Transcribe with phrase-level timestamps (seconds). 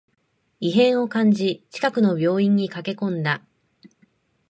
[0.59, 3.43] 異変を感じ、近くの病院に駆けこんだ